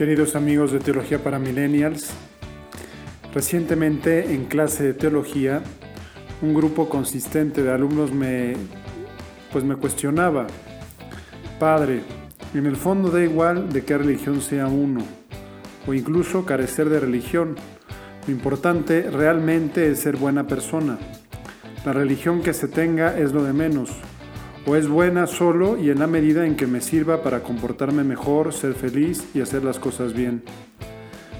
Queridos 0.00 0.34
amigos 0.34 0.72
de 0.72 0.78
Teología 0.78 1.22
para 1.22 1.38
Millennials, 1.38 2.08
recientemente 3.34 4.32
en 4.32 4.46
clase 4.46 4.82
de 4.82 4.94
teología, 4.94 5.60
un 6.40 6.54
grupo 6.54 6.88
consistente 6.88 7.62
de 7.62 7.70
alumnos 7.70 8.10
me, 8.10 8.54
pues 9.52 9.62
me 9.62 9.76
cuestionaba, 9.76 10.46
Padre, 11.58 12.00
en 12.54 12.64
el 12.64 12.76
fondo 12.76 13.10
da 13.10 13.22
igual 13.22 13.70
de 13.70 13.84
qué 13.84 13.98
religión 13.98 14.40
sea 14.40 14.68
uno, 14.68 15.04
o 15.86 15.92
incluso 15.92 16.46
carecer 16.46 16.88
de 16.88 16.98
religión. 16.98 17.56
Lo 18.26 18.32
importante 18.32 19.02
realmente 19.02 19.90
es 19.90 20.00
ser 20.00 20.16
buena 20.16 20.46
persona. 20.46 20.98
La 21.84 21.92
religión 21.92 22.40
que 22.40 22.54
se 22.54 22.68
tenga 22.68 23.18
es 23.18 23.34
lo 23.34 23.44
de 23.44 23.52
menos 23.52 23.90
o 24.66 24.76
es 24.76 24.88
buena 24.88 25.26
solo 25.26 25.78
y 25.78 25.90
en 25.90 25.98
la 25.98 26.06
medida 26.06 26.46
en 26.46 26.56
que 26.56 26.66
me 26.66 26.80
sirva 26.80 27.22
para 27.22 27.42
comportarme 27.42 28.04
mejor, 28.04 28.52
ser 28.52 28.74
feliz 28.74 29.24
y 29.34 29.40
hacer 29.40 29.64
las 29.64 29.78
cosas 29.78 30.12
bien. 30.12 30.42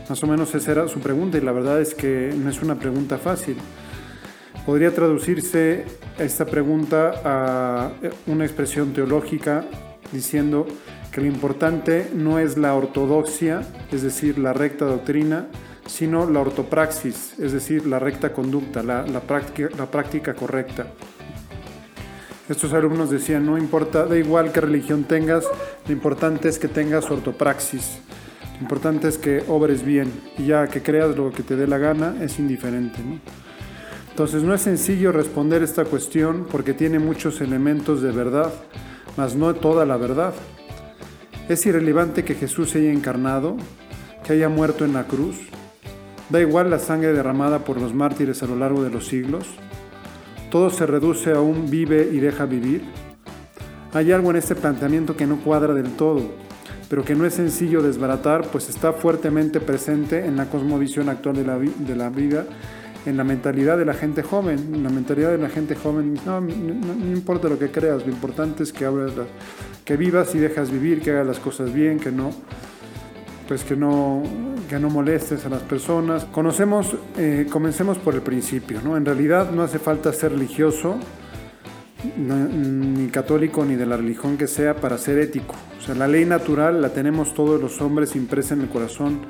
Más 0.09 0.23
o 0.25 0.27
menos 0.27 0.55
esa 0.55 0.73
era 0.73 0.89
su 0.89 1.01
pregunta 1.01 1.39
y 1.39 1.41
la 1.41 1.53
verdad 1.53 1.81
es 1.81 1.95
que 1.95 2.35
no 2.37 2.51
es 2.51 2.63
una 2.63 2.77
pregunta 2.79 3.19
fácil. 3.19 3.57
Podría 4.67 4.95
traducirse 4.95 5.85
esta 6.19 6.47
pregunta 6.47 7.21
a 7.25 7.93
una 8.27 8.45
expresión 8.45 8.93
teológica 8.93 9.65
diciendo 10.13 10.67
que 11.13 11.21
lo 11.21 11.27
importante 11.27 12.11
no 12.15 12.39
es 12.39 12.57
la 12.57 12.75
ortodoxia, 12.75 13.63
es 13.91 14.03
decir, 14.03 14.39
la 14.39 14.53
recta 14.53 14.85
doctrina, 14.85 15.47
sino 15.87 16.29
la 16.29 16.41
ortopraxis, 16.41 17.39
es 17.39 17.53
decir, 17.53 17.87
la 17.87 17.99
recta 17.99 18.33
conducta, 18.33 18.83
la, 18.83 19.07
la 19.07 19.21
práctica 19.21 20.35
correcta. 20.35 20.87
Estos 22.51 22.73
alumnos 22.73 23.11
decían, 23.11 23.47
no 23.47 23.57
importa, 23.57 24.07
da 24.07 24.19
igual 24.19 24.51
qué 24.51 24.61
religión 24.61 25.05
tengas, 25.05 25.45
lo 25.87 25.93
importante 25.93 26.49
es 26.49 26.59
que 26.59 26.67
tengas 26.67 27.09
ortopraxis. 27.09 28.01
Lo 28.55 28.63
importante 28.63 29.07
es 29.07 29.19
que 29.19 29.45
obres 29.47 29.85
bien 29.85 30.13
y 30.37 30.47
ya 30.47 30.67
que 30.67 30.83
creas 30.83 31.17
lo 31.17 31.31
que 31.31 31.45
te 31.45 31.55
dé 31.55 31.69
la 31.69 31.79
gana 31.79 32.17
es 32.21 32.41
indiferente. 32.41 32.99
Entonces 34.11 34.43
no 34.43 34.53
es 34.53 34.63
sencillo 34.63 35.13
responder 35.13 35.63
esta 35.63 35.85
cuestión 35.85 36.49
porque 36.51 36.75
tiene 36.75 36.99
muchos 36.99 37.41
elementos 37.41 38.03
de 38.03 38.11
verdad, 38.11 38.53
mas 39.17 39.37
no 39.37 39.55
toda 39.55 39.87
la 39.87 39.97
verdad. 39.97 40.35
Es 41.49 41.65
irrelevante 41.67 42.25
que 42.25 42.35
Jesús 42.35 42.71
se 42.71 42.81
haya 42.81 42.91
encarnado, 42.91 43.59
que 44.25 44.33
haya 44.33 44.49
muerto 44.49 44.85
en 44.85 44.95
la 44.95 45.05
cruz. 45.05 45.37
Da 46.31 46.41
igual 46.41 46.69
la 46.69 46.81
sangre 46.81 47.13
derramada 47.13 47.61
por 47.61 47.81
los 47.81 47.95
mártires 47.95 48.43
a 48.43 48.47
lo 48.47 48.57
largo 48.57 48.83
de 48.83 48.91
los 48.91 49.07
siglos 49.07 49.47
todo 50.51 50.71
se 50.71 50.85
reduce 50.85 51.33
a 51.33 51.41
un 51.41 51.71
vive 51.71 52.11
y 52.13 52.19
deja 52.19 52.45
vivir? 52.45 52.83
Hay 53.93 54.13
algo 54.13 54.31
en 54.31 54.37
este 54.37 54.55
planteamiento 54.55 55.17
que 55.17 55.27
no 55.27 55.39
cuadra 55.39 55.75
del 55.75 55.93
todo, 55.93 56.23
pero 56.89 57.05
que 57.05 57.15
no 57.15 57.25
es 57.25 57.35
sencillo 57.35 57.83
desbaratar, 57.83 58.47
pues 58.49 58.69
está 58.69 58.93
fuertemente 58.93 59.61
presente 59.61 60.27
en 60.27 60.37
la 60.37 60.47
cosmovisión 60.47 61.09
actual 61.09 61.37
de 61.37 61.45
la, 61.45 61.59
de 61.59 61.97
la 61.97 62.11
vida, 62.11 62.47
en 63.07 63.17
la 63.17 63.25
mentalidad 63.25 63.79
de 63.79 63.85
la 63.85 63.95
gente 63.95 64.23
joven. 64.23 64.75
En 64.75 64.83
la 64.83 64.91
mentalidad 64.91 65.31
de 65.31 65.39
la 65.39 65.49
gente 65.49 65.75
joven, 65.75 66.19
no, 66.27 66.39
importa 67.13 67.49
lo 67.49 67.59
que 67.59 67.71
creas, 67.71 68.05
lo 68.05 68.13
importante 68.13 68.63
es 68.63 68.73
que, 68.73 68.89
que 69.85 69.97
vivas 69.97 70.35
y 70.35 70.39
dejas 70.39 70.71
vivir, 70.71 71.01
que 71.01 71.11
hagas 71.13 71.27
las 71.27 71.39
cosas 71.39 71.73
bien, 71.73 71.99
que 71.99 72.13
no, 72.13 72.31
pues 73.51 73.65
que 73.65 73.75
no, 73.75 74.23
que 74.69 74.79
no 74.79 74.91
molestes 74.91 75.45
a 75.45 75.49
las 75.49 75.63
personas. 75.63 76.25
Conocemos, 76.27 76.95
eh, 77.19 77.49
comencemos 77.51 77.99
por 77.99 78.15
el 78.15 78.23
principio, 78.23 78.81
¿no? 78.81 78.97
En 78.97 79.05
realidad 79.05 79.51
no 79.51 79.65
hace 79.65 79.81
falta 79.81 80.13
ser 80.13 80.31
religioso, 80.31 81.01
ni 82.17 83.09
católico, 83.09 83.65
ni 83.65 83.75
de 83.75 83.87
la 83.87 83.97
religión 83.97 84.37
que 84.37 84.47
sea, 84.47 84.77
para 84.77 84.97
ser 84.99 85.19
ético. 85.19 85.57
O 85.81 85.83
sea, 85.83 85.97
la 85.97 86.07
ley 86.07 86.25
natural 86.27 86.81
la 86.81 86.91
tenemos 86.91 87.35
todos 87.35 87.61
los 87.61 87.81
hombres 87.81 88.15
impresa 88.15 88.55
en 88.55 88.61
el 88.61 88.69
corazón. 88.69 89.23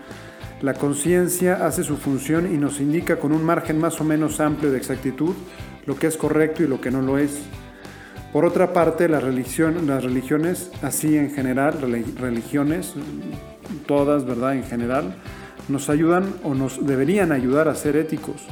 La 0.61 0.75
conciencia 0.75 1.65
hace 1.65 1.83
su 1.83 1.97
función 1.97 2.55
y 2.55 2.59
nos 2.59 2.79
indica 2.79 3.17
con 3.17 3.33
un 3.33 3.43
margen 3.43 3.79
más 3.79 4.03
o 4.03 4.05
menos 4.05 4.39
amplio 4.39 4.71
de 4.71 4.77
exactitud 4.77 5.35
lo 5.87 5.97
que 5.97 6.09
es 6.09 6.19
correcto 6.19 6.63
y 6.63 6.67
lo 6.67 6.79
que 6.79 6.91
no 6.91 7.01
lo 7.01 7.17
es. 7.17 7.41
Por 8.35 8.45
otra 8.45 8.75
parte, 8.75 9.09
la 9.09 9.19
religión, 9.19 9.87
las 9.87 10.05
religiones, 10.05 10.71
así 10.83 11.17
en 11.17 11.31
general, 11.31 11.81
religiones, 11.81 12.95
todas, 13.87 14.25
¿verdad? 14.25 14.55
En 14.55 14.65
general, 14.65 15.15
nos 15.69 15.89
ayudan 15.89 16.35
o 16.43 16.55
nos 16.55 16.87
deberían 16.87 17.33
ayudar 17.33 17.69
a 17.69 17.75
ser 17.75 17.97
éticos, 17.97 18.43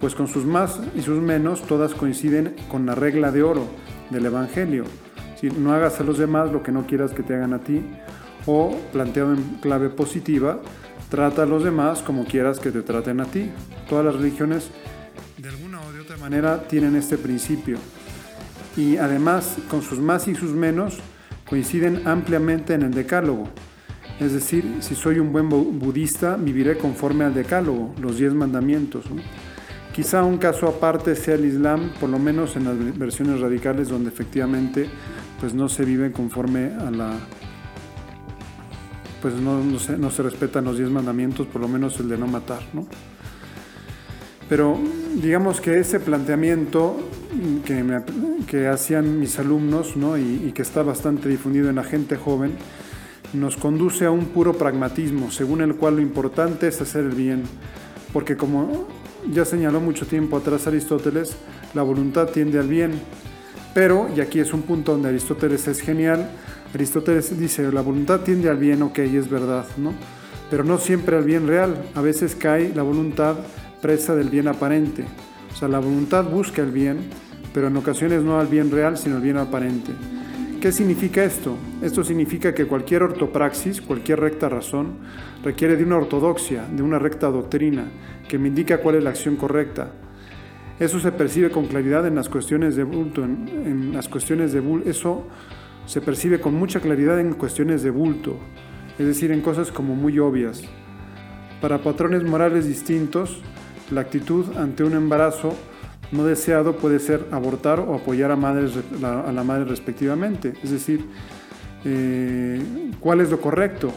pues 0.00 0.14
con 0.14 0.28
sus 0.28 0.44
más 0.44 0.80
y 0.94 1.02
sus 1.02 1.20
menos 1.20 1.62
todas 1.62 1.94
coinciden 1.94 2.56
con 2.70 2.86
la 2.86 2.94
regla 2.94 3.32
de 3.32 3.42
oro 3.42 3.66
del 4.10 4.26
Evangelio. 4.26 4.84
Si 5.40 5.50
no 5.50 5.72
hagas 5.72 6.00
a 6.00 6.04
los 6.04 6.18
demás 6.18 6.52
lo 6.52 6.62
que 6.62 6.72
no 6.72 6.86
quieras 6.86 7.12
que 7.12 7.22
te 7.22 7.34
hagan 7.34 7.54
a 7.54 7.60
ti, 7.60 7.82
o 8.46 8.76
planteado 8.92 9.34
en 9.34 9.42
clave 9.60 9.88
positiva, 9.90 10.60
trata 11.10 11.42
a 11.42 11.46
los 11.46 11.64
demás 11.64 12.00
como 12.00 12.24
quieras 12.24 12.58
que 12.58 12.70
te 12.70 12.82
traten 12.82 13.20
a 13.20 13.24
ti. 13.26 13.50
Todas 13.88 14.04
las 14.04 14.16
religiones 14.16 14.70
de 15.36 15.48
alguna 15.48 15.80
o 15.82 15.92
de 15.92 16.00
otra 16.00 16.16
manera 16.16 16.62
tienen 16.66 16.96
este 16.96 17.18
principio. 17.18 17.78
Y 18.76 18.96
además, 18.96 19.56
con 19.68 19.82
sus 19.82 19.98
más 19.98 20.28
y 20.28 20.34
sus 20.34 20.52
menos, 20.52 20.98
coinciden 21.48 22.06
ampliamente 22.06 22.74
en 22.74 22.82
el 22.82 22.92
decálogo, 22.92 23.48
es 24.20 24.32
decir, 24.32 24.78
si 24.80 24.96
soy 24.96 25.20
un 25.20 25.32
buen 25.32 25.48
budista, 25.48 26.36
viviré 26.36 26.76
conforme 26.76 27.24
al 27.24 27.34
decálogo, 27.34 27.94
los 28.00 28.18
diez 28.18 28.34
mandamientos. 28.34 29.04
Quizá 29.94 30.24
un 30.24 30.38
caso 30.38 30.66
aparte 30.66 31.14
sea 31.14 31.34
el 31.34 31.44
Islam, 31.44 31.90
por 32.00 32.08
lo 32.08 32.18
menos 32.18 32.56
en 32.56 32.64
las 32.64 32.98
versiones 32.98 33.40
radicales 33.40 33.88
donde 33.88 34.10
efectivamente 34.10 34.88
pues 35.40 35.54
no 35.54 35.68
se 35.68 35.84
vive 35.84 36.10
conforme 36.10 36.72
a 36.80 36.90
la... 36.90 37.12
pues 39.22 39.34
no, 39.34 39.62
se, 39.78 40.22
respetan 40.22 40.64
los 40.64 40.78
diez 40.78 40.90
mandamientos, 40.90 41.46
por 41.46 41.60
lo 41.60 41.68
menos 41.68 42.00
el 42.00 42.08
de 42.08 42.18
no 42.18 42.26
matar. 42.26 42.62
Pero 44.48 44.78
digamos 45.22 45.60
que 45.60 45.78
ese 45.78 46.00
planteamiento 46.00 46.96
que, 48.46 48.66
hacían 48.66 49.20
mis 49.20 49.38
alumnos 49.38 49.96
¿no? 49.96 50.18
y 50.18 50.52
que 50.52 50.62
está 50.62 50.82
bastante 50.82 51.28
difundido 51.28 51.68
en 51.70 51.76
la 51.76 51.84
gente 51.84 52.16
joven, 52.16 52.56
nos 53.32 53.56
conduce 53.56 54.06
a 54.06 54.10
un 54.10 54.26
puro 54.26 54.54
pragmatismo, 54.54 55.30
según 55.30 55.60
el 55.60 55.76
cual 55.76 55.96
lo 55.96 56.02
importante 56.02 56.68
es 56.68 56.80
hacer 56.80 57.04
el 57.04 57.14
bien, 57.14 57.42
porque 58.12 58.36
como 58.36 58.88
ya 59.32 59.44
señaló 59.44 59.80
mucho 59.80 60.06
tiempo 60.06 60.36
atrás 60.36 60.66
Aristóteles, 60.66 61.36
la 61.74 61.82
voluntad 61.82 62.28
tiende 62.28 62.58
al 62.58 62.68
bien. 62.68 62.92
Pero, 63.74 64.08
y 64.16 64.20
aquí 64.20 64.40
es 64.40 64.52
un 64.52 64.62
punto 64.62 64.92
donde 64.92 65.10
Aristóteles 65.10 65.68
es 65.68 65.80
genial, 65.80 66.30
Aristóteles 66.74 67.38
dice, 67.38 67.70
la 67.72 67.80
voluntad 67.80 68.20
tiende 68.20 68.48
al 68.48 68.56
bien, 68.56 68.82
ok, 68.82 68.98
es 68.98 69.28
verdad, 69.28 69.66
¿no? 69.76 69.92
Pero 70.50 70.64
no 70.64 70.78
siempre 70.78 71.16
al 71.16 71.24
bien 71.24 71.46
real, 71.46 71.82
a 71.94 72.00
veces 72.00 72.34
cae 72.34 72.72
la 72.74 72.82
voluntad 72.82 73.36
presa 73.82 74.14
del 74.14 74.30
bien 74.30 74.48
aparente. 74.48 75.04
O 75.52 75.56
sea, 75.56 75.68
la 75.68 75.78
voluntad 75.78 76.24
busca 76.24 76.62
el 76.62 76.70
bien, 76.70 76.98
pero 77.52 77.68
en 77.68 77.76
ocasiones 77.76 78.22
no 78.22 78.38
al 78.40 78.46
bien 78.46 78.70
real, 78.70 78.96
sino 78.96 79.16
al 79.16 79.22
bien 79.22 79.36
aparente. 79.36 79.92
¿Qué 80.60 80.72
significa 80.72 81.22
esto? 81.22 81.56
Esto 81.82 82.02
significa 82.02 82.52
que 82.52 82.66
cualquier 82.66 83.04
ortopraxis, 83.04 83.80
cualquier 83.80 84.18
recta 84.18 84.48
razón, 84.48 84.96
requiere 85.44 85.76
de 85.76 85.84
una 85.84 85.98
ortodoxia, 85.98 86.64
de 86.64 86.82
una 86.82 86.98
recta 86.98 87.28
doctrina, 87.28 87.84
que 88.28 88.40
me 88.40 88.48
indica 88.48 88.78
cuál 88.78 88.96
es 88.96 89.04
la 89.04 89.10
acción 89.10 89.36
correcta. 89.36 89.92
Eso 90.80 90.98
se 90.98 91.12
percibe 91.12 91.50
con 91.50 91.66
claridad 91.66 92.08
en 92.08 92.16
las 92.16 92.28
cuestiones 92.28 92.74
de 92.74 92.82
bulto, 92.82 93.22
en, 93.22 93.92
las 93.92 94.08
cuestiones 94.08 94.52
de 94.52 94.58
bulto, 94.58 94.90
eso 94.90 95.28
se 95.86 96.00
percibe 96.00 96.40
con 96.40 96.54
mucha 96.54 96.80
claridad 96.80 97.20
en 97.20 97.34
cuestiones 97.34 97.84
de 97.84 97.90
bulto, 97.90 98.36
es 98.98 99.06
decir, 99.06 99.30
en 99.30 99.42
cosas 99.42 99.70
como 99.70 99.94
muy 99.94 100.18
obvias. 100.18 100.64
Para 101.60 101.78
patrones 101.84 102.24
morales 102.24 102.66
distintos, 102.66 103.42
la 103.92 104.00
actitud 104.00 104.44
ante 104.56 104.82
un 104.82 104.94
embarazo 104.94 105.54
no 106.12 106.24
deseado 106.24 106.76
puede 106.76 106.98
ser 106.98 107.26
abortar 107.30 107.80
o 107.80 107.94
apoyar 107.94 108.30
a, 108.30 108.36
madres, 108.36 108.72
a 109.02 109.32
la 109.32 109.44
madre 109.44 109.64
respectivamente. 109.64 110.54
Es 110.62 110.70
decir, 110.70 111.04
eh, 111.84 112.62
¿cuál 113.00 113.20
es 113.20 113.30
lo 113.30 113.40
correcto? 113.40 113.92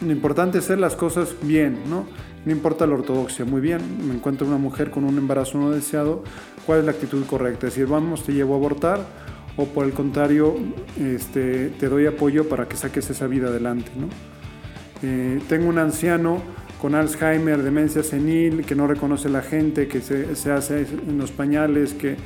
Lo 0.00 0.12
importante 0.12 0.58
es 0.58 0.64
hacer 0.64 0.78
las 0.78 0.96
cosas 0.96 1.34
bien, 1.42 1.78
¿no? 1.88 2.06
No 2.44 2.50
importa 2.50 2.86
la 2.86 2.94
ortodoxia, 2.94 3.44
muy 3.44 3.60
bien, 3.60 3.80
me 4.06 4.14
encuentro 4.14 4.46
una 4.48 4.58
mujer 4.58 4.90
con 4.90 5.04
un 5.04 5.16
embarazo 5.16 5.58
no 5.58 5.70
deseado, 5.70 6.24
¿cuál 6.66 6.80
es 6.80 6.84
la 6.86 6.90
actitud 6.90 7.24
correcta? 7.26 7.68
Es 7.68 7.74
decir, 7.74 7.86
vamos, 7.86 8.24
te 8.24 8.32
llevo 8.32 8.54
a 8.54 8.56
abortar 8.56 9.06
o 9.56 9.66
por 9.66 9.84
el 9.84 9.92
contrario, 9.92 10.56
este, 10.98 11.68
te 11.68 11.88
doy 11.88 12.06
apoyo 12.06 12.48
para 12.48 12.66
que 12.66 12.76
saques 12.76 13.08
esa 13.10 13.28
vida 13.28 13.46
adelante, 13.48 13.92
¿no? 13.96 14.08
Eh, 15.04 15.40
tengo 15.48 15.68
un 15.68 15.78
anciano 15.78 16.42
con 16.82 16.96
Alzheimer, 16.96 17.62
demencia 17.62 18.02
senil, 18.02 18.64
que 18.64 18.74
no 18.74 18.88
reconoce 18.88 19.28
la 19.28 19.40
gente, 19.40 19.86
que 19.86 20.00
se, 20.00 20.50
hace 20.50 20.80
en 20.80 21.16
los 21.16 21.30
pañales, 21.30 21.94
que 21.94 22.16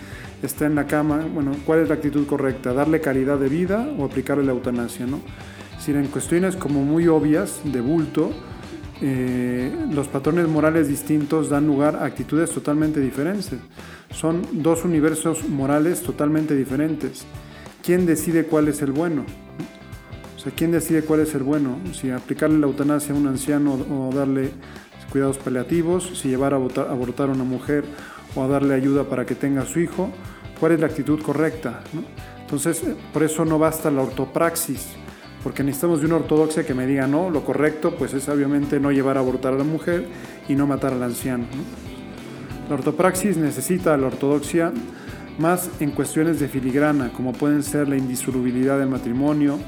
está 0.43 0.65
en 0.65 0.75
la 0.75 0.87
cama. 0.87 1.27
Bueno, 1.31 1.55
¿cuál 1.67 1.81
es 1.81 1.91
la 1.91 1.97
actitud 1.97 2.27
correcta? 2.27 2.73
¿Darle 2.73 3.03
calidad 3.03 3.37
de 3.37 3.51
vida 3.51 3.87
o 3.99 4.07
aplicarle 4.07 4.45
la 4.45 4.53
eutanasia? 4.53 5.05
¿no? 5.05 5.21
Si 5.79 5.91
en 5.91 6.07
cuestiones 6.07 6.57
como 6.57 6.83
muy 6.83 7.07
obvias, 7.07 7.61
de 7.65 7.83
bulto, 7.83 8.31
eh, 9.03 9.71
los 9.93 10.09
patrones 10.09 10.49
morales 10.49 10.89
distintos 10.89 11.51
dan 11.51 11.67
lugar 11.67 11.97
a 11.97 12.07
actitudes 12.07 12.49
totalmente 12.49 12.99
diferentes. 12.99 13.61
Son 14.11 14.41
dos 14.53 14.87
universos 14.87 15.47
morales 15.47 16.01
totalmente 16.01 16.57
diferentes. 16.57 17.27
¿Quién 17.85 18.07
decide 18.07 18.45
cuál 18.45 18.69
es 18.69 18.81
el 18.81 18.93
bueno? 18.93 19.27
Sea, 20.47 20.55
¿quién 20.57 20.71
decide 20.71 21.03
cuál 21.03 21.21
es 21.21 21.35
el 21.35 21.43
bueno? 21.43 21.79
Si 21.93 22.11
aplicarle 22.11 22.59
la 22.59 22.67
eutanasia 22.67 23.15
a 23.15 23.19
un 23.19 23.27
anciano 23.27 23.75
o 23.75 24.15
darle 24.15 24.51
cuidados 25.11 25.39
paliativos, 25.39 26.19
si 26.21 26.29
llevar 26.29 26.55
a 26.55 26.57
abortar 26.57 27.29
a 27.29 27.33
una 27.33 27.45
mujer 27.45 27.85
o 28.35 28.45
a 28.45 28.47
darle 28.47 28.75
ayuda 28.75 29.05
para 29.05 29.27
que 29.27 29.35
tenga 29.35 29.63
a 29.63 29.67
su 29.67 29.81
hijo, 29.81 30.11
cuál 30.61 30.73
es 30.73 30.81
la 30.81 30.87
actitud 30.87 31.21
correcta. 31.21 31.83
Entonces, 32.41 32.83
eh, 32.85 32.95
por 33.13 33.25
eso 33.25 33.45
no 33.45 33.59
basta 33.59 33.91
la 33.91 34.03
ortopraxis, 34.03 34.89
porque 35.43 35.65
necesitamos 35.65 36.01
de 36.01 36.07
una 36.07 36.17
ortodoxia 36.17 36.65
que 36.65 36.75
me 36.75 36.87
diga, 36.87 37.07
no, 37.09 37.31
lo 37.31 37.45
correcto 37.45 37.97
pues 37.97 38.15
es 38.15 38.29
obviamente 38.29 38.79
no 38.79 38.93
llevar 38.93 39.17
a 39.17 39.21
abortar 39.21 39.55
a 39.55 39.59
la 39.59 39.65
mujer 39.65 40.07
y 40.49 40.55
no 40.55 40.67
matar 40.67 40.93
al 40.93 41.03
anciano. 41.03 41.47
La 42.69 42.77
ortopraxis 42.77 43.37
necesita 43.37 43.97
la 43.97 44.09
ortodoxia 44.09 44.73
más 45.39 45.71
en 45.81 45.91
cuestiones 45.91 46.39
de 46.39 46.49
filigrana, 46.49 47.13
como 47.13 47.33
pueden 47.33 47.63
ser 47.63 47.89
la 47.89 47.97
indisolubilidad 47.97 48.79
del 48.79 48.89
matrimonio, 48.89 49.59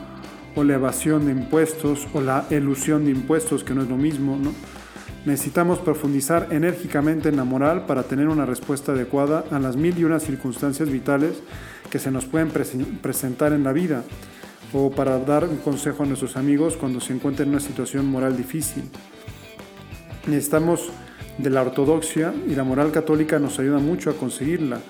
o 0.58 0.64
la 0.64 0.74
evasión 0.74 1.26
de 1.26 1.32
impuestos, 1.32 2.08
o 2.12 2.20
la 2.20 2.44
elusión 2.50 3.04
de 3.04 3.12
impuestos, 3.12 3.62
que 3.62 3.74
no 3.74 3.82
es 3.82 3.88
lo 3.88 3.96
mismo. 3.96 4.36
Necesitamos 5.24 5.78
profundizar 5.78 6.48
enérgicamente 6.50 7.28
en 7.28 7.36
la 7.36 7.44
moral 7.44 7.86
para 7.86 8.02
tener 8.02 8.28
una 8.28 8.44
respuesta 8.44 8.90
adecuada 8.90 9.44
a 9.52 9.60
las 9.60 9.76
mil 9.76 9.96
y 9.96 10.02
unas 10.02 10.24
circunstancias 10.24 10.90
vitales 10.90 11.42
que 11.90 12.00
se 12.00 12.10
nos 12.10 12.24
pueden 12.24 12.50
presentar 12.50 13.52
en 13.52 13.62
la 13.62 13.72
vida 13.72 14.02
o 14.72 14.90
para 14.90 15.18
dar 15.20 15.44
un 15.44 15.58
consejo 15.58 16.02
a 16.02 16.06
nuestros 16.06 16.36
amigos 16.36 16.76
cuando 16.76 17.00
se 17.00 17.12
encuentran 17.12 17.48
en 17.48 17.54
una 17.54 17.60
situación 17.60 18.06
moral 18.06 18.36
difícil. 18.36 18.82
Necesitamos 20.26 20.90
de 21.38 21.50
la 21.50 21.62
ortodoxia 21.62 22.34
y 22.48 22.56
la 22.56 22.64
moral 22.64 22.90
católica 22.90 23.38
nos 23.38 23.60
ayuda 23.60 23.78
mucho 23.78 24.10
a 24.10 24.14
conseguirla, 24.14 24.80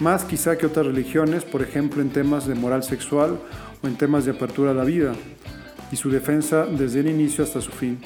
más 0.00 0.24
quizá 0.24 0.56
que 0.58 0.66
otras 0.66 0.86
religiones, 0.86 1.44
por 1.44 1.62
ejemplo 1.62 2.02
en 2.02 2.10
temas 2.10 2.46
de 2.46 2.54
moral 2.54 2.82
sexual 2.82 3.38
o 3.82 3.86
en 3.86 3.96
temas 3.96 4.24
de 4.24 4.32
apertura 4.32 4.72
a 4.72 4.74
la 4.74 4.84
vida 4.84 5.14
y 5.90 5.96
su 5.96 6.10
defensa 6.10 6.66
desde 6.66 7.00
el 7.00 7.08
inicio 7.08 7.44
hasta 7.44 7.60
su 7.60 7.70
fin. 7.70 7.98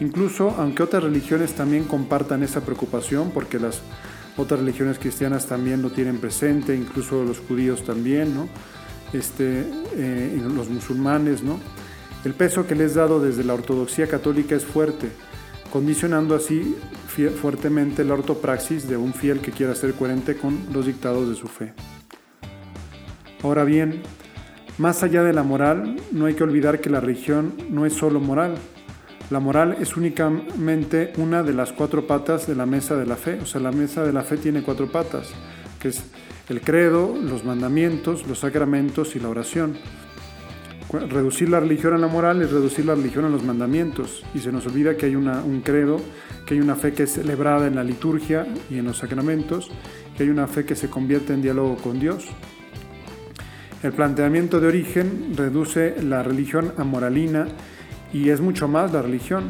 Incluso 0.00 0.54
aunque 0.58 0.82
otras 0.82 1.02
religiones 1.02 1.52
también 1.52 1.84
compartan 1.84 2.42
esa 2.42 2.62
preocupación, 2.62 3.30
porque 3.32 3.58
las 3.58 3.82
otras 4.36 4.60
religiones 4.60 4.98
cristianas 4.98 5.46
también 5.46 5.82
lo 5.82 5.90
tienen 5.90 6.18
presente, 6.18 6.74
incluso 6.74 7.22
los 7.24 7.38
judíos 7.38 7.84
también, 7.84 8.48
este, 9.12 9.64
eh, 9.94 10.42
los 10.54 10.70
musulmanes, 10.70 11.42
¿no? 11.42 11.60
El 12.24 12.34
peso 12.34 12.66
que 12.66 12.74
les 12.74 12.92
es 12.92 12.94
dado 12.94 13.20
desde 13.20 13.44
la 13.44 13.54
ortodoxia 13.54 14.06
católica 14.06 14.54
es 14.54 14.64
fuerte, 14.64 15.08
condicionando 15.72 16.34
así 16.34 16.76
fuertemente 17.40 18.04
la 18.04 18.14
ortopraxis 18.14 18.86
de 18.88 18.96
un 18.96 19.14
fiel 19.14 19.40
que 19.40 19.52
quiera 19.52 19.74
ser 19.74 19.94
coherente 19.94 20.36
con 20.36 20.58
los 20.72 20.86
dictados 20.86 21.28
de 21.28 21.34
su 21.34 21.48
fe. 21.48 21.72
Ahora 23.42 23.64
bien, 23.64 24.02
más 24.76 25.02
allá 25.02 25.22
de 25.22 25.32
la 25.32 25.42
moral, 25.42 25.96
no 26.12 26.26
hay 26.26 26.34
que 26.34 26.44
olvidar 26.44 26.80
que 26.80 26.90
la 26.90 27.00
religión 27.00 27.54
no 27.70 27.86
es 27.86 27.94
solo 27.94 28.20
moral, 28.20 28.54
la 29.30 29.40
moral 29.40 29.76
es 29.80 29.96
únicamente 29.96 31.14
una 31.16 31.42
de 31.42 31.54
las 31.54 31.72
cuatro 31.72 32.06
patas 32.06 32.46
de 32.46 32.54
la 32.54 32.66
mesa 32.66 32.96
de 32.96 33.06
la 33.06 33.16
fe. 33.16 33.38
O 33.40 33.46
sea, 33.46 33.62
la 33.62 33.72
mesa 33.72 34.04
de 34.04 34.12
la 34.12 34.22
fe 34.24 34.36
tiene 34.36 34.62
cuatro 34.62 34.92
patas, 34.92 35.30
que 35.80 35.88
es 35.88 36.04
el 36.50 36.60
credo, 36.60 37.16
los 37.18 37.42
mandamientos, 37.42 38.26
los 38.26 38.40
sacramentos 38.40 39.16
y 39.16 39.20
la 39.20 39.30
oración. 39.30 39.78
Reducir 40.92 41.48
la 41.48 41.58
religión 41.58 41.94
a 41.94 41.98
la 41.98 42.06
moral 42.06 42.42
es 42.42 42.50
reducir 42.50 42.84
la 42.84 42.94
religión 42.94 43.24
a 43.24 43.30
los 43.30 43.42
mandamientos 43.42 44.22
y 44.34 44.40
se 44.40 44.52
nos 44.52 44.66
olvida 44.66 44.94
que 44.94 45.06
hay 45.06 45.16
un 45.16 45.62
credo, 45.64 45.98
que 46.44 46.52
hay 46.52 46.60
una 46.60 46.76
fe 46.76 46.92
que 46.92 47.04
es 47.04 47.12
celebrada 47.12 47.66
en 47.66 47.76
la 47.76 47.82
liturgia 47.82 48.46
y 48.68 48.76
en 48.76 48.84
los 48.84 48.98
sacramentos, 48.98 49.70
que 50.14 50.24
hay 50.24 50.28
una 50.28 50.46
fe 50.46 50.66
que 50.66 50.76
se 50.76 50.90
convierte 50.90 51.32
en 51.32 51.40
diálogo 51.40 51.76
con 51.76 51.98
Dios. 51.98 52.28
El 53.82 53.92
planteamiento 53.92 54.60
de 54.60 54.66
origen 54.66 55.32
reduce 55.34 55.96
la 56.02 56.22
religión 56.22 56.74
a 56.76 56.84
moralina 56.84 57.48
y 58.12 58.28
es 58.28 58.42
mucho 58.42 58.68
más 58.68 58.92
la 58.92 59.00
religión, 59.00 59.44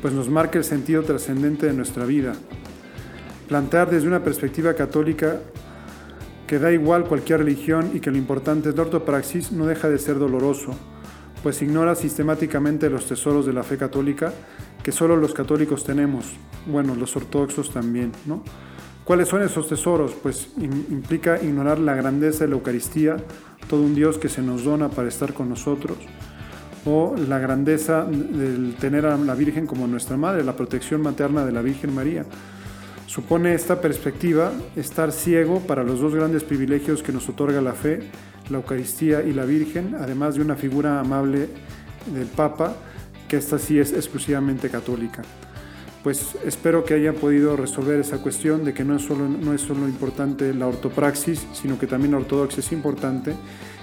pues 0.00 0.12
nos 0.12 0.28
marca 0.28 0.58
el 0.58 0.64
sentido 0.64 1.04
trascendente 1.04 1.66
de 1.66 1.74
nuestra 1.74 2.04
vida. 2.06 2.32
Plantear 3.46 3.88
desde 3.88 4.08
una 4.08 4.24
perspectiva 4.24 4.74
católica 4.74 5.38
que 6.52 6.58
da 6.58 6.70
igual 6.70 7.04
cualquier 7.04 7.38
religión 7.38 7.92
y 7.94 8.00
que 8.00 8.10
lo 8.10 8.18
importante 8.18 8.68
es 8.68 8.76
la 8.76 8.82
ortopraxis 8.82 9.52
no 9.52 9.64
deja 9.64 9.88
de 9.88 9.98
ser 9.98 10.18
doloroso, 10.18 10.72
pues 11.42 11.62
ignora 11.62 11.94
sistemáticamente 11.94 12.90
los 12.90 13.06
tesoros 13.06 13.46
de 13.46 13.54
la 13.54 13.62
fe 13.62 13.78
católica 13.78 14.34
que 14.82 14.92
solo 14.92 15.16
los 15.16 15.32
católicos 15.32 15.82
tenemos, 15.82 16.26
bueno, 16.66 16.94
los 16.94 17.16
ortodoxos 17.16 17.72
también, 17.72 18.12
¿no? 18.26 18.44
¿Cuáles 19.02 19.28
son 19.28 19.40
esos 19.40 19.66
tesoros? 19.66 20.12
Pues 20.12 20.50
implica 20.58 21.42
ignorar 21.42 21.78
la 21.78 21.94
grandeza 21.94 22.44
de 22.44 22.48
la 22.48 22.56
Eucaristía, 22.56 23.16
todo 23.66 23.80
un 23.80 23.94
Dios 23.94 24.18
que 24.18 24.28
se 24.28 24.42
nos 24.42 24.62
dona 24.62 24.90
para 24.90 25.08
estar 25.08 25.32
con 25.32 25.48
nosotros, 25.48 25.96
o 26.84 27.16
la 27.16 27.38
grandeza 27.38 28.04
del 28.04 28.74
tener 28.78 29.06
a 29.06 29.16
la 29.16 29.34
Virgen 29.34 29.66
como 29.66 29.86
nuestra 29.86 30.18
madre, 30.18 30.44
la 30.44 30.54
protección 30.54 31.00
materna 31.00 31.46
de 31.46 31.52
la 31.52 31.62
Virgen 31.62 31.94
María. 31.94 32.26
Supone 33.12 33.52
esta 33.52 33.78
perspectiva 33.82 34.54
estar 34.74 35.12
ciego 35.12 35.60
para 35.60 35.84
los 35.84 36.00
dos 36.00 36.14
grandes 36.14 36.44
privilegios 36.44 37.02
que 37.02 37.12
nos 37.12 37.28
otorga 37.28 37.60
la 37.60 37.74
fe, 37.74 38.08
la 38.48 38.56
Eucaristía 38.56 39.22
y 39.22 39.34
la 39.34 39.44
Virgen, 39.44 39.96
además 40.00 40.34
de 40.34 40.40
una 40.40 40.56
figura 40.56 40.98
amable 40.98 41.50
del 42.06 42.26
Papa, 42.28 42.74
que 43.28 43.36
esta 43.36 43.58
sí 43.58 43.78
es 43.78 43.92
exclusivamente 43.92 44.70
católica. 44.70 45.20
Pues 46.02 46.36
espero 46.46 46.86
que 46.86 46.94
hayan 46.94 47.16
podido 47.16 47.54
resolver 47.54 48.00
esa 48.00 48.16
cuestión 48.16 48.64
de 48.64 48.72
que 48.72 48.82
no 48.82 48.96
es 48.96 49.02
solo, 49.02 49.28
no 49.28 49.52
es 49.52 49.60
solo 49.60 49.86
importante 49.86 50.54
la 50.54 50.66
ortopraxis, 50.66 51.46
sino 51.52 51.78
que 51.78 51.86
también 51.86 52.12
la 52.12 52.16
ortodoxia 52.16 52.60
es 52.60 52.72
importante 52.72 53.34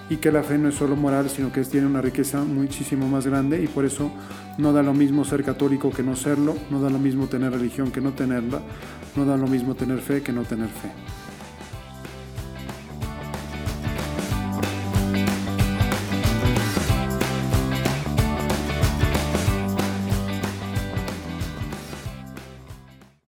y 0.10 0.18
que 0.18 0.32
la 0.32 0.44
fe 0.44 0.58
no 0.58 0.70
es 0.70 0.76
solo 0.76 0.96
moral, 0.96 1.30
sino 1.30 1.52
que 1.52 1.64
tiene 1.64 1.88
una 1.88 2.02
riqueza 2.02 2.44
muchísimo 2.44 3.08
más 3.08 3.28
grande 3.28 3.62
y 3.62 3.68
por 3.68 3.86
eso 3.86 4.12
no 4.58 4.74
da 4.74 4.82
lo 4.82 4.94
mismo 4.94 5.24
ser 5.24 5.44
católico 5.44 5.92
que 5.92 6.04
no 6.04 6.16
serlo, 6.16 6.56
no 6.70 6.82
da 6.82 6.90
lo 6.90 7.00
mismo 7.00 7.28
tener 7.28 7.52
religión 7.52 7.92
que 7.92 8.02
no 8.02 8.14
tenerla, 8.14 8.62
no 9.16 9.26
da 9.26 9.38
lo 9.38 9.48
mismo 9.48 9.76
tener 9.76 10.00
fe 10.00 10.22
que 10.22 10.34
no 10.34 10.44
tener 10.44 10.70
fe. 10.70 10.90